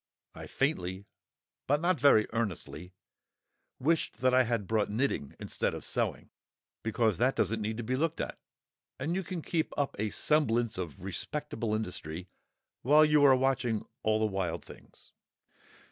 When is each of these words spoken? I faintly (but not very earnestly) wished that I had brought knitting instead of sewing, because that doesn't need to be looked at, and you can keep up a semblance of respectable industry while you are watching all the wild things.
I 0.33 0.47
faintly 0.47 1.05
(but 1.67 1.79
not 1.79 1.99
very 1.99 2.25
earnestly) 2.33 2.95
wished 3.79 4.21
that 4.21 4.33
I 4.33 4.45
had 4.45 4.65
brought 4.67 4.89
knitting 4.89 5.35
instead 5.39 5.75
of 5.75 5.85
sewing, 5.85 6.31
because 6.81 7.19
that 7.19 7.35
doesn't 7.35 7.61
need 7.61 7.77
to 7.77 7.83
be 7.83 7.95
looked 7.95 8.19
at, 8.19 8.39
and 8.99 9.13
you 9.13 9.21
can 9.23 9.43
keep 9.43 9.71
up 9.77 9.95
a 9.99 10.09
semblance 10.09 10.79
of 10.79 11.03
respectable 11.03 11.75
industry 11.75 12.29
while 12.81 13.05
you 13.05 13.23
are 13.23 13.35
watching 13.35 13.85
all 14.01 14.17
the 14.19 14.25
wild 14.25 14.65
things. 14.65 15.11